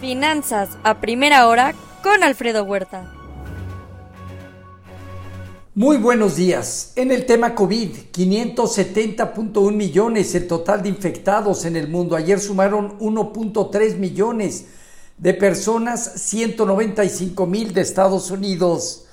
Finanzas 0.00 0.70
a 0.82 1.00
primera 1.00 1.46
hora 1.46 1.74
con 2.02 2.22
Alfredo 2.22 2.64
Huerta. 2.64 3.12
Muy 5.74 5.98
buenos 5.98 6.36
días. 6.36 6.92
En 6.96 7.12
el 7.12 7.26
tema 7.26 7.54
COVID, 7.54 7.90
570.1 8.12 9.72
millones 9.72 10.34
el 10.34 10.48
total 10.48 10.82
de 10.82 10.88
infectados 10.88 11.64
en 11.64 11.76
el 11.76 11.88
mundo. 11.88 12.16
Ayer 12.16 12.40
sumaron 12.40 12.98
1.3 12.98 13.96
millones 13.96 14.66
de 15.16 15.32
personas, 15.34 16.12
195 16.16 17.46
mil 17.46 17.72
de 17.72 17.82
Estados 17.82 18.30
Unidos. 18.30 19.04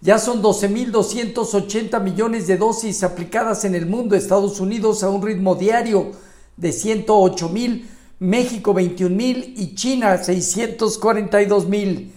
Ya 0.00 0.18
son 0.18 0.42
12.280 0.42 2.02
millones 2.02 2.48
de 2.48 2.56
dosis 2.56 3.04
aplicadas 3.04 3.64
en 3.64 3.76
el 3.76 3.86
mundo. 3.86 4.16
Estados 4.16 4.58
Unidos 4.58 5.04
a 5.04 5.08
un 5.08 5.22
ritmo 5.22 5.54
diario 5.54 6.10
de 6.56 6.72
108 6.72 7.48
mil, 7.48 7.88
México 8.22 8.72
21 8.72 9.14
mil 9.14 9.54
y 9.56 9.74
China 9.74 10.16
642 10.16 11.68
mil. 11.68 12.12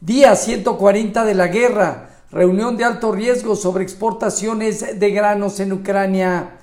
Día 0.00 0.34
140 0.34 1.24
de 1.24 1.34
la 1.34 1.46
guerra. 1.46 2.10
Reunión 2.30 2.76
de 2.76 2.84
alto 2.84 3.12
riesgo 3.12 3.54
sobre 3.54 3.84
exportaciones 3.84 4.98
de 4.98 5.10
granos 5.10 5.60
en 5.60 5.72
Ucrania. 5.72 6.58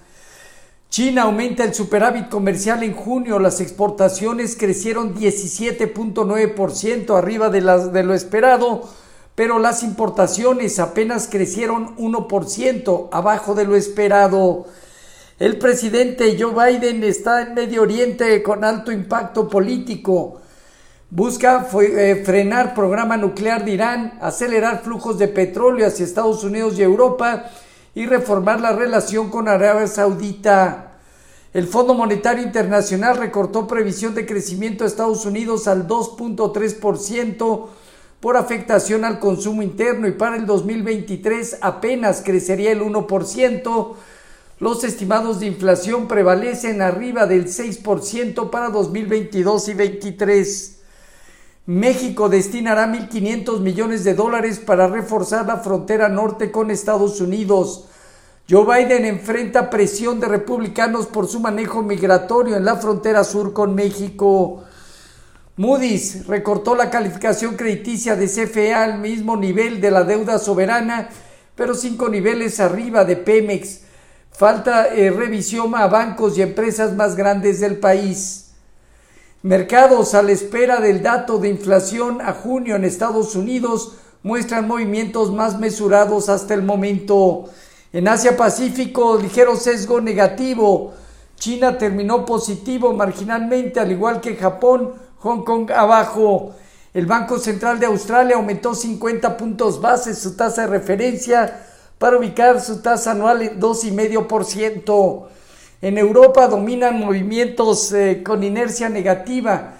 China 0.89 1.23
aumenta 1.23 1.63
el 1.63 1.73
superávit 1.73 2.27
comercial 2.27 2.83
en 2.83 2.93
junio. 2.93 3.39
Las 3.39 3.61
exportaciones 3.61 4.57
crecieron 4.57 5.15
17.9% 5.15 7.17
arriba 7.17 7.49
de, 7.49 7.61
de 7.61 8.03
lo 8.03 8.13
esperado 8.13 8.89
pero 9.35 9.57
las 9.57 9.83
importaciones 9.83 10.79
apenas 10.79 11.27
crecieron 11.27 11.95
1% 11.97 13.09
abajo 13.11 13.55
de 13.55 13.65
lo 13.65 13.75
esperado. 13.75 14.67
El 15.39 15.57
presidente 15.57 16.37
Joe 16.39 16.53
Biden 16.53 17.03
está 17.03 17.41
en 17.41 17.55
Medio 17.55 17.81
Oriente 17.81 18.43
con 18.43 18.63
alto 18.63 18.91
impacto 18.91 19.49
político. 19.49 20.39
Busca 21.09 21.67
eh, 21.81 22.21
frenar 22.23 22.75
programa 22.75 23.17
nuclear 23.17 23.65
de 23.65 23.71
Irán, 23.71 24.19
acelerar 24.21 24.83
flujos 24.83 25.17
de 25.17 25.27
petróleo 25.27 25.87
hacia 25.87 26.05
Estados 26.05 26.43
Unidos 26.43 26.77
y 26.77 26.83
Europa 26.83 27.49
y 27.95 28.05
reformar 28.05 28.61
la 28.61 28.73
relación 28.73 29.31
con 29.31 29.47
Arabia 29.47 29.87
Saudita. 29.87 30.91
El 31.51 31.67
Fondo 31.67 31.95
Monetario 31.95 32.43
Internacional 32.43 33.17
recortó 33.17 33.67
previsión 33.67 34.13
de 34.13 34.27
crecimiento 34.27 34.83
de 34.83 34.89
Estados 34.89 35.25
Unidos 35.25 35.67
al 35.67 35.87
2.3% 35.87 37.67
por 38.19 38.37
afectación 38.37 39.03
al 39.03 39.19
consumo 39.19 39.63
interno 39.63 40.07
y 40.07 40.11
para 40.11 40.35
el 40.35 40.45
2023 40.45 41.57
apenas 41.61 42.21
crecería 42.23 42.71
el 42.71 42.81
1%. 42.81 43.95
Los 44.63 44.85
estimados 44.85 45.41
de 45.41 45.47
inflación 45.47 46.07
prevalecen 46.07 46.81
arriba 46.81 47.25
del 47.25 47.47
6% 47.47 48.49
para 48.49 48.69
2022 48.69 49.67
y 49.67 49.73
2023. 49.73 50.79
México 51.65 52.29
destinará 52.29 52.87
1.500 52.87 53.59
millones 53.59 54.05
de 54.05 54.13
dólares 54.13 54.59
para 54.59 54.87
reforzar 54.87 55.45
la 55.47 55.57
frontera 55.57 56.07
norte 56.07 56.49
con 56.49 56.71
Estados 56.71 57.19
Unidos. 57.19 57.89
Joe 58.49 58.63
Biden 58.63 59.03
enfrenta 59.03 59.69
presión 59.69 60.21
de 60.21 60.29
republicanos 60.29 61.07
por 61.07 61.27
su 61.27 61.41
manejo 61.41 61.83
migratorio 61.83 62.55
en 62.55 62.63
la 62.63 62.77
frontera 62.77 63.25
sur 63.25 63.51
con 63.51 63.75
México. 63.75 64.63
Moody's 65.57 66.25
recortó 66.25 66.73
la 66.73 66.89
calificación 66.89 67.57
crediticia 67.57 68.15
de 68.15 68.27
CFE 68.27 68.73
al 68.73 68.99
mismo 68.99 69.35
nivel 69.35 69.81
de 69.81 69.91
la 69.91 70.05
deuda 70.05 70.39
soberana, 70.39 71.09
pero 71.53 71.75
cinco 71.75 72.07
niveles 72.07 72.61
arriba 72.61 73.03
de 73.03 73.17
Pemex. 73.17 73.91
Falta 74.35 74.87
eh, 74.87 75.11
revisión 75.11 75.75
a 75.75 75.85
bancos 75.87 76.37
y 76.37 76.41
empresas 76.41 76.95
más 76.95 77.15
grandes 77.15 77.59
del 77.59 77.77
país. 77.77 78.53
Mercados 79.43 80.15
a 80.15 80.23
la 80.23 80.31
espera 80.31 80.79
del 80.79 81.03
dato 81.03 81.37
de 81.37 81.49
inflación 81.49 82.19
a 82.19 82.33
junio 82.33 82.75
en 82.75 82.83
Estados 82.83 83.35
Unidos 83.35 83.93
muestran 84.23 84.67
movimientos 84.67 85.31
más 85.31 85.59
mesurados 85.59 86.29
hasta 86.29 86.55
el 86.55 86.63
momento. 86.63 87.45
En 87.91 88.07
Asia 88.07 88.35
Pacífico, 88.35 89.19
ligero 89.21 89.55
sesgo 89.55 90.01
negativo. 90.01 90.95
China 91.35 91.77
terminó 91.77 92.25
positivo 92.25 92.91
marginalmente, 92.93 93.79
al 93.79 93.91
igual 93.91 94.19
que 94.19 94.35
Japón, 94.35 94.93
Hong 95.19 95.43
Kong 95.43 95.69
abajo. 95.71 96.55
El 96.91 97.05
Banco 97.05 97.37
Central 97.37 97.79
de 97.79 97.85
Australia 97.85 98.37
aumentó 98.37 98.73
50 98.73 99.37
puntos 99.37 99.79
base 99.79 100.15
su 100.15 100.35
tasa 100.35 100.61
de 100.61 100.67
referencia 100.67 101.67
para 102.03 102.17
ubicar 102.17 102.59
su 102.59 102.81
tasa 102.81 103.11
anual 103.11 103.43
en 103.43 103.61
2,5%. 103.61 105.23
En 105.81 105.97
Europa 105.97 106.49
dominan 106.49 106.99
movimientos 106.99 107.93
eh, 107.93 108.21
con 108.21 108.43
inercia 108.43 108.89
negativa 108.89 109.75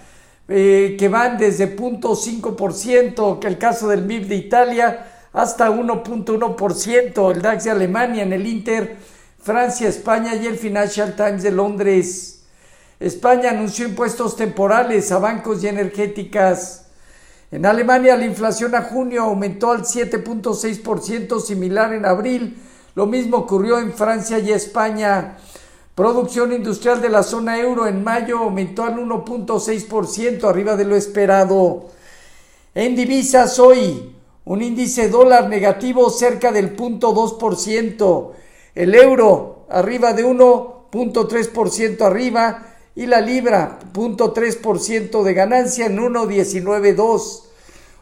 eh, 0.47 0.95
que 0.97 1.09
van 1.09 1.37
desde 1.37 1.75
0.5%, 1.75 3.39
que 3.39 3.47
el 3.47 3.57
caso 3.57 3.89
del 3.89 4.03
MIB 4.05 4.27
de 4.27 4.35
Italia, 4.35 5.05
hasta 5.33 5.69
1.1%, 5.69 7.31
el 7.35 7.41
DAX 7.41 7.65
de 7.65 7.71
Alemania, 7.71 8.23
en 8.23 8.31
el 8.31 8.47
Inter, 8.47 8.95
Francia, 9.41 9.89
España 9.89 10.33
y 10.33 10.47
el 10.47 10.55
Financial 10.55 11.17
Times 11.17 11.43
de 11.43 11.51
Londres. 11.51 12.45
España 13.01 13.49
anunció 13.49 13.85
impuestos 13.85 14.37
temporales 14.37 15.11
a 15.11 15.19
bancos 15.19 15.61
y 15.61 15.67
energéticas. 15.67 16.82
En 17.53 17.67
Alemania 17.67 18.17
la 18.17 18.25
inflación 18.25 18.73
a 18.73 18.81
junio 18.81 19.21
aumentó 19.21 19.69
al 19.69 19.83
7.6%, 19.83 21.39
similar 21.39 21.93
en 21.93 22.03
abril. 22.03 22.57
Lo 22.95 23.05
mismo 23.05 23.37
ocurrió 23.37 23.77
en 23.77 23.93
Francia 23.93 24.39
y 24.39 24.51
España. 24.51 25.37
Producción 25.93 26.51
industrial 26.51 26.99
de 26.99 27.09
la 27.09 27.21
zona 27.21 27.59
euro 27.59 27.85
en 27.85 28.03
mayo 28.03 28.39
aumentó 28.39 28.85
al 28.85 28.95
1.6%, 28.95 30.49
arriba 30.49 30.75
de 30.75 30.85
lo 30.85 30.95
esperado. 30.95 31.91
En 32.73 32.95
divisas 32.95 33.59
hoy, 33.59 34.15
un 34.45 34.63
índice 34.63 35.09
dólar 35.09 35.47
negativo 35.47 36.09
cerca 36.09 36.51
del 36.51 36.75
0.2%. 36.75 38.31
El 38.73 38.95
euro 38.95 39.67
arriba 39.69 40.13
de 40.13 40.25
1.3% 40.25 42.01
arriba 42.01 42.72
y 42.95 43.07
la 43.07 43.21
libra, 43.21 43.79
0.3% 43.93 45.23
de 45.23 45.33
ganancia 45.33 45.87
en 45.87 45.97
1.192. 45.97 47.43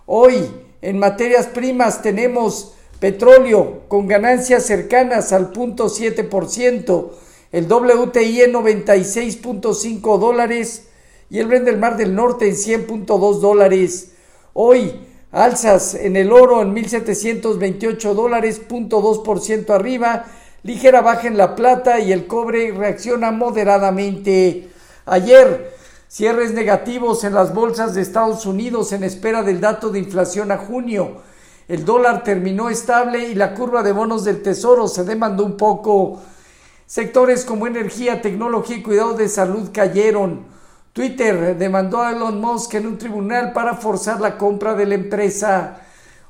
Hoy, 0.06 0.50
en 0.82 1.00
materias 1.00 1.48
primas, 1.48 2.02
tenemos 2.02 2.74
petróleo 3.00 3.84
con 3.88 4.08
ganancias 4.08 4.66
cercanas 4.66 5.32
al 5.32 5.54
0.7%, 5.54 7.10
el 7.52 7.66
WTI 7.72 8.42
en 8.42 8.54
96.5 8.54 10.20
dólares 10.20 10.88
y 11.30 11.40
el 11.40 11.48
Brent 11.48 11.66
del 11.66 11.78
Mar 11.78 11.96
del 11.96 12.14
Norte 12.14 12.48
en 12.50 12.56
100.2 12.56 13.40
dólares. 13.40 14.12
Hoy, 14.54 15.08
alzas 15.32 15.96
en 15.96 16.18
el 16.18 16.34
oro 16.34 16.62
en 16.62 16.76
1.728 16.76 18.14
dólares, 18.14 18.62
0.2% 18.68 19.70
arriba, 19.70 20.26
ligera 20.64 21.02
baja 21.02 21.28
en 21.28 21.38
la 21.38 21.56
plata 21.56 22.00
y 22.02 22.12
el 22.12 22.28
cobre 22.28 22.72
reacciona 22.72 23.32
moderadamente. 23.32 24.71
Ayer, 25.12 25.76
cierres 26.08 26.54
negativos 26.54 27.26
en 27.26 27.34
las 27.34 27.54
bolsas 27.54 27.94
de 27.94 28.02
Estados 28.02 28.46
Unidos 28.46 28.94
en 28.94 29.04
espera 29.04 29.44
del 29.44 29.60
dato 29.60 29.90
de 29.90 30.00
inflación 30.00 30.54
a 30.54 30.58
junio. 30.58 31.18
El 31.68 31.84
dólar 31.84 32.24
terminó 32.24 32.70
estable 32.70 33.28
y 33.28 33.36
la 33.36 33.54
curva 33.54 33.84
de 33.84 33.92
bonos 33.92 34.24
del 34.24 34.42
tesoro 34.42 34.88
se 34.88 35.04
demandó 35.04 35.44
un 35.44 35.58
poco. 35.58 36.22
Sectores 36.86 37.44
como 37.44 37.68
energía, 37.68 38.22
tecnología 38.22 38.78
y 38.78 38.84
cuidado 38.84 39.14
de 39.14 39.28
salud 39.28 39.72
cayeron. 39.74 40.46
Twitter 40.94 41.58
demandó 41.58 42.02
a 42.02 42.14
Elon 42.14 42.40
Musk 42.40 42.76
en 42.76 42.88
un 42.88 42.98
tribunal 42.98 43.52
para 43.52 43.74
forzar 43.74 44.22
la 44.22 44.38
compra 44.38 44.76
de 44.76 44.86
la 44.86 44.96
empresa. 44.96 45.82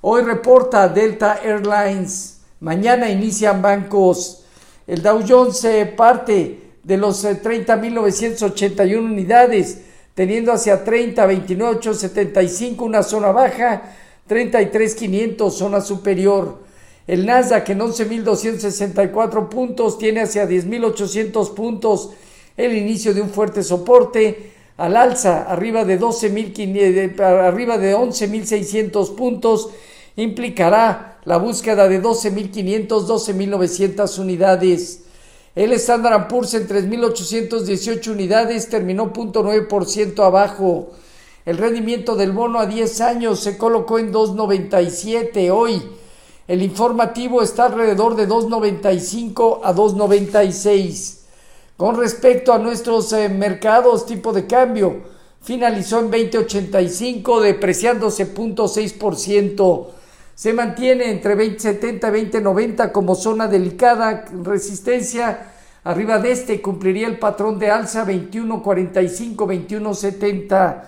Hoy 0.01 0.23
reporta 0.23 0.87
Delta 0.87 1.37
Airlines. 1.43 2.39
Mañana 2.59 3.11
inician 3.11 3.61
bancos. 3.61 4.43
El 4.87 5.03
Dow 5.03 5.23
Jones 5.27 5.59
se 5.59 5.85
parte 5.85 6.70
de 6.83 6.97
los 6.97 7.23
30.981 7.23 8.89
eh, 8.89 8.97
unidades, 8.97 9.81
teniendo 10.15 10.51
hacia 10.51 10.83
30, 10.83 11.25
29, 11.25 11.93
75 11.93 12.85
una 12.85 13.03
zona 13.03 13.31
baja, 13.31 13.81
33.500 14.27 15.51
zona 15.51 15.81
superior. 15.81 16.59
El 17.07 17.25
Nasdaq 17.25 17.69
en 17.69 17.79
11.264 17.79 19.49
puntos 19.49 19.97
tiene 19.97 20.21
hacia 20.21 20.47
10.800 20.47 21.53
puntos 21.53 22.11
el 22.57 22.75
inicio 22.75 23.13
de 23.13 23.21
un 23.21 23.29
fuerte 23.29 23.63
soporte 23.63 24.51
al 24.77 24.95
alza 24.95 25.43
arriba 25.43 25.83
de 25.83 25.99
12.500 25.99 27.19
arriba 27.19 27.77
de 27.77 27.95
11.600 27.95 29.15
puntos 29.15 29.69
implicará 30.15 31.19
la 31.25 31.37
búsqueda 31.37 31.87
de 31.87 32.01
12.500 32.01 32.87
12.900 32.87 34.19
unidades. 34.19 35.03
El 35.53 35.73
Standard 35.73 36.29
Poor's 36.29 36.53
en 36.53 36.65
3.818 36.65 38.11
unidades 38.11 38.69
terminó 38.69 39.11
0.9% 39.11 40.25
abajo. 40.25 40.91
El 41.45 41.57
rendimiento 41.57 42.15
del 42.15 42.31
bono 42.31 42.59
a 42.59 42.67
10 42.67 43.01
años 43.01 43.41
se 43.41 43.57
colocó 43.57 43.99
en 43.99 44.13
2.97 44.13 45.51
hoy. 45.51 45.81
El 46.47 46.61
informativo 46.61 47.41
está 47.41 47.65
alrededor 47.65 48.15
de 48.15 48.29
2.95 48.29 49.59
a 49.61 49.73
2.96. 49.73 51.17
Con 51.75 51.97
respecto 51.97 52.53
a 52.53 52.57
nuestros 52.57 53.11
eh, 53.11 53.27
mercados 53.27 54.05
tipo 54.05 54.31
de 54.31 54.47
cambio, 54.47 55.01
finalizó 55.41 55.99
en 55.99 56.11
20.85, 56.11 57.41
depreciándose 57.41 58.33
0.6%. 58.33 59.87
Se 60.41 60.53
mantiene 60.53 61.11
entre 61.11 61.37
20.70 61.37 62.17
y 62.17 62.31
20.90 62.31 62.91
como 62.91 63.13
zona 63.13 63.47
delicada, 63.47 64.25
resistencia. 64.43 65.51
Arriba 65.83 66.17
de 66.17 66.31
este 66.31 66.63
cumpliría 66.63 67.05
el 67.05 67.19
patrón 67.19 67.59
de 67.59 67.69
alza 67.69 68.07
21.45, 68.07 69.35
21.70. 69.35 70.81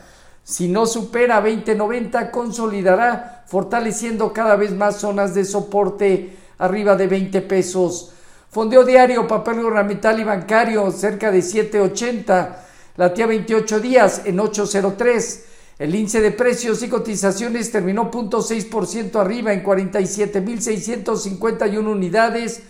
Si 0.44 0.69
no 0.69 0.88
supera 0.88 1.39
20.90, 1.45 2.31
consolidará, 2.31 3.44
fortaleciendo 3.45 4.33
cada 4.33 4.55
vez 4.55 4.71
más 4.71 4.95
zonas 4.95 5.35
de 5.35 5.45
soporte 5.45 6.35
arriba 6.57 6.95
de 6.95 7.05
20 7.05 7.41
pesos. 7.41 8.11
Fondeo 8.50 8.83
diario, 8.83 9.27
papel 9.27 9.61
gubernamental 9.61 10.19
y 10.19 10.23
bancario, 10.23 10.89
cerca 10.89 11.29
de 11.29 11.41
7.80. 11.41 12.55
La 12.97 13.13
tía 13.13 13.27
28 13.27 13.79
días 13.79 14.23
en 14.25 14.39
8.03. 14.39 15.52
El 15.80 15.96
índice 15.96 16.22
de 16.22 16.30
precios 16.31 16.84
y 16.84 16.88
cotizaciones 16.88 17.72
terminó 17.72 18.12
0.6% 18.12 19.16
arriba 19.16 19.54
en 19.54 19.64
47.651 19.64 21.88
unidades, 21.88 22.62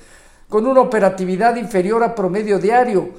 con 0.47 0.65
una 0.65 0.79
operatividad 0.81 1.57
inferior 1.57 2.01
a 2.03 2.15
promedio 2.15 2.59
diario. 2.59 3.09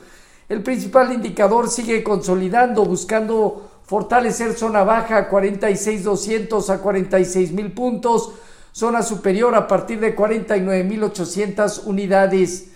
El 0.49 0.63
principal 0.63 1.13
indicador 1.13 1.69
sigue 1.69 2.03
consolidando, 2.03 2.83
buscando 2.85 3.73
fortalecer 3.85 4.55
zona 4.55 4.85
baja 4.85 5.19
a 5.19 5.31
46.200 5.31 6.71
a 6.71 6.83
46.000 6.83 7.75
puntos, 7.75 8.33
zona 8.73 9.03
superior 9.03 9.55
a 9.55 9.69
partir 9.69 10.01
de 10.01 10.17
49.800 10.17 11.83
unidades. 11.85 12.69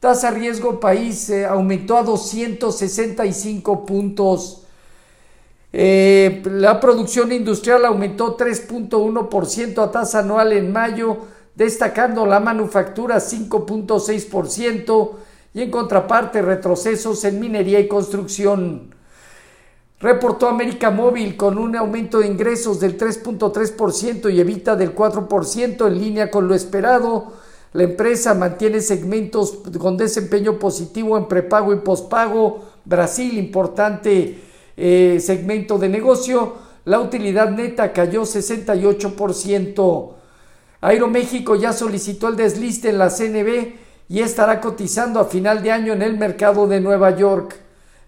Tasa 0.00 0.32
riesgo 0.32 0.80
país 0.80 1.30
eh, 1.30 1.44
aumentó 1.44 1.96
a 1.96 2.02
265 2.02 3.86
puntos. 3.86 4.64
Eh, 5.72 6.42
la 6.46 6.80
producción 6.80 7.30
industrial 7.30 7.84
aumentó 7.84 8.36
3.1% 8.36 9.82
a 9.82 9.90
tasa 9.90 10.20
anual 10.20 10.52
en 10.52 10.72
mayo, 10.72 11.18
destacando 11.54 12.24
la 12.24 12.40
manufactura 12.40 13.16
5.6% 13.16 15.10
y 15.54 15.62
en 15.62 15.70
contraparte 15.70 16.40
retrocesos 16.40 17.24
en 17.24 17.40
minería 17.40 17.80
y 17.80 17.88
construcción. 17.88 18.94
Reportó 20.00 20.48
América 20.48 20.90
Móvil 20.90 21.36
con 21.36 21.58
un 21.58 21.74
aumento 21.74 22.20
de 22.20 22.28
ingresos 22.28 22.78
del 22.78 22.96
3.3% 22.96 24.32
y 24.32 24.40
evita 24.40 24.76
del 24.76 24.94
4% 24.94 25.86
en 25.88 25.98
línea 25.98 26.30
con 26.30 26.46
lo 26.46 26.54
esperado. 26.54 27.32
La 27.72 27.82
empresa 27.82 28.32
mantiene 28.34 28.80
segmentos 28.80 29.58
con 29.78 29.96
desempeño 29.96 30.58
positivo 30.58 31.18
en 31.18 31.26
prepago 31.26 31.74
y 31.74 31.80
pospago. 31.80 32.64
Brasil, 32.84 33.36
importante 33.36 34.47
eh, 34.78 35.18
segmento 35.20 35.76
de 35.76 35.88
negocio. 35.88 36.54
La 36.84 37.00
utilidad 37.00 37.50
neta 37.50 37.92
cayó 37.92 38.22
68%. 38.22 40.12
Aeroméxico 40.80 41.56
ya 41.56 41.72
solicitó 41.72 42.28
el 42.28 42.36
desliste 42.36 42.90
en 42.90 42.98
la 42.98 43.10
CNB 43.10 43.74
y 44.08 44.20
estará 44.20 44.60
cotizando 44.60 45.18
a 45.18 45.24
final 45.24 45.64
de 45.64 45.72
año 45.72 45.92
en 45.92 46.02
el 46.02 46.16
mercado 46.16 46.68
de 46.68 46.80
Nueva 46.80 47.16
York. 47.16 47.56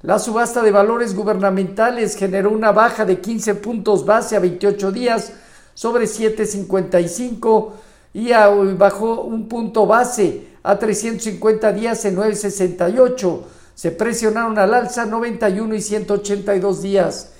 La 0.03 0.21
subasta 0.21 0.63
de 0.63 0.71
valores 0.71 1.17
gubernamentales 1.17 2.17
generó 2.17 2.51
una 2.51 2.71
baja 2.71 3.05
de 3.05 3.21
15 3.21 3.57
puntos 3.57 4.07
base 4.07 4.37
a 4.37 4.39
28 4.39 4.93
días 4.93 5.33
sobre 5.75 6.05
7.55 6.05 7.73
y 8.15 8.31
bajó 8.77 9.23
un 9.23 9.49
punto 9.49 9.87
base 9.87 10.47
a 10.63 10.79
350 10.79 11.73
días 11.73 12.05
en 12.05 12.17
9.68. 12.17 13.41
Se 13.81 13.91
presionaron 13.91 14.59
al 14.59 14.75
alza 14.75 15.07
91 15.07 15.75
y 15.75 15.81
182 15.81 16.83
días. 16.83 17.31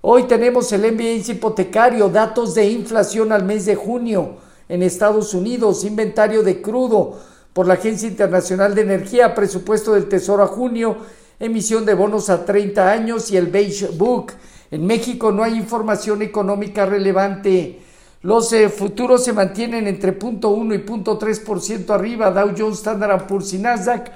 Hoy 0.00 0.22
tenemos 0.22 0.72
el 0.72 0.90
MBA 0.90 1.30
hipotecario, 1.30 2.08
datos 2.08 2.54
de 2.54 2.64
inflación 2.70 3.30
al 3.30 3.44
mes 3.44 3.66
de 3.66 3.74
junio 3.74 4.36
en 4.70 4.82
Estados 4.82 5.34
Unidos, 5.34 5.84
inventario 5.84 6.42
de 6.42 6.62
crudo 6.62 7.20
por 7.52 7.66
la 7.66 7.74
Agencia 7.74 8.08
Internacional 8.08 8.74
de 8.74 8.80
Energía, 8.80 9.34
presupuesto 9.34 9.92
del 9.92 10.08
Tesoro 10.08 10.44
a 10.44 10.46
junio 10.46 10.96
emisión 11.38 11.84
de 11.84 11.92
bonos 11.92 12.30
a 12.30 12.46
30 12.46 12.90
años 12.90 13.30
y 13.30 13.36
el 13.36 13.48
Beige 13.48 13.88
Book. 13.88 14.32
En 14.70 14.86
México 14.86 15.30
no 15.30 15.42
hay 15.42 15.56
información 15.56 16.22
económica 16.22 16.86
relevante. 16.86 17.82
Los 18.22 18.50
eh, 18.54 18.70
futuros 18.70 19.24
se 19.24 19.34
mantienen 19.34 19.86
entre 19.86 20.18
0.1 20.18 20.74
y 20.74 20.86
0.3% 20.86 21.90
arriba. 21.90 22.30
Dow 22.30 22.54
Jones, 22.56 22.78
Standard 22.78 23.26
Poor's 23.26 23.52
y 23.52 23.58
Nasdaq. 23.58 24.10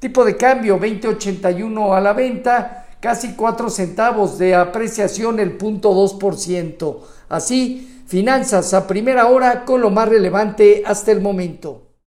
Tipo 0.00 0.24
de 0.24 0.36
cambio 0.36 0.80
20.81 0.80 1.94
a 1.94 2.00
la 2.00 2.14
venta, 2.14 2.86
casi 3.00 3.34
4 3.34 3.68
centavos 3.68 4.38
de 4.38 4.54
apreciación 4.54 5.38
el 5.38 5.58
0.2%. 5.58 6.98
Así, 7.28 8.02
finanzas 8.06 8.72
a 8.72 8.86
primera 8.86 9.26
hora 9.28 9.66
con 9.66 9.82
lo 9.82 9.90
más 9.90 10.08
relevante 10.08 10.82
hasta 10.86 11.12
el 11.12 11.20
momento. 11.20 11.89